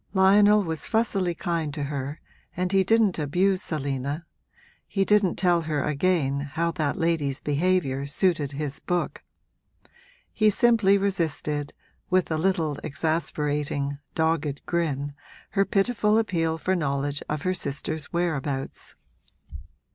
[0.15, 2.19] Lionel was fussily kind to her
[2.57, 4.25] and he didn't abuse Selina
[4.87, 9.21] he didn't tell her again how that lady's behaviour suited his book.
[10.33, 11.73] He simply resisted,
[12.09, 15.13] with a little exasperating, dogged grin,
[15.51, 18.95] her pitiful appeal for knowledge of her sister's whereabouts.